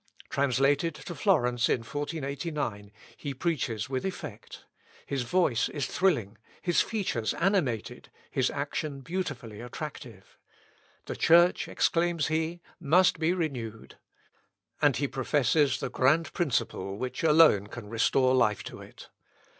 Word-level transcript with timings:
"Translated 0.31 0.95
to 0.95 1.13
Florence 1.13 1.69
in 1.69 1.81
1489, 1.81 2.91
he 3.15 3.35
preaches 3.35 3.87
with 3.87 4.03
effect; 4.03 4.65
his 5.05 5.21
voice 5.21 5.69
is 5.69 5.85
thrilling, 5.85 6.39
his 6.59 6.81
features 6.81 7.35
animated, 7.35 8.09
his 8.31 8.49
action 8.49 9.01
beautifully 9.01 9.61
attractive. 9.61 10.39
"The 11.05 11.15
Church," 11.15 11.67
exclaims 11.67 12.29
he, 12.29 12.61
"must 12.79 13.19
be 13.19 13.31
renewed." 13.31 13.97
And 14.81 14.97
he 14.97 15.07
professes 15.07 15.79
the 15.79 15.91
grand 15.91 16.33
principle 16.33 16.97
which 16.97 17.21
alone 17.23 17.67
can 17.67 17.87
restore 17.87 18.33
life 18.33 18.63
to 18.63 18.81
it. 18.81 19.07